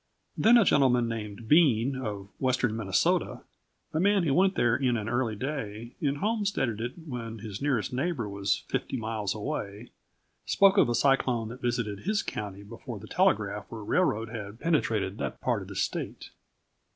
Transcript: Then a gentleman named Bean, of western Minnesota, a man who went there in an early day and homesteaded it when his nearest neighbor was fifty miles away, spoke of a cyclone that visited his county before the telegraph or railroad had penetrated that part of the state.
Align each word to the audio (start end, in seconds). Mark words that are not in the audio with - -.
Then 0.35 0.57
a 0.57 0.65
gentleman 0.65 1.07
named 1.07 1.47
Bean, 1.47 1.95
of 1.95 2.29
western 2.39 2.75
Minnesota, 2.75 3.41
a 3.93 3.99
man 3.99 4.23
who 4.23 4.33
went 4.33 4.55
there 4.55 4.75
in 4.75 4.97
an 4.97 5.07
early 5.07 5.35
day 5.35 5.93
and 6.01 6.17
homesteaded 6.17 6.81
it 6.81 6.93
when 7.05 7.37
his 7.37 7.61
nearest 7.61 7.93
neighbor 7.93 8.27
was 8.27 8.63
fifty 8.67 8.97
miles 8.97 9.35
away, 9.35 9.91
spoke 10.43 10.79
of 10.79 10.89
a 10.89 10.95
cyclone 10.95 11.49
that 11.49 11.61
visited 11.61 11.99
his 11.99 12.23
county 12.23 12.63
before 12.63 12.97
the 12.97 13.05
telegraph 13.05 13.67
or 13.71 13.83
railroad 13.85 14.29
had 14.29 14.59
penetrated 14.59 15.19
that 15.19 15.39
part 15.39 15.61
of 15.61 15.67
the 15.67 15.75
state. 15.75 16.31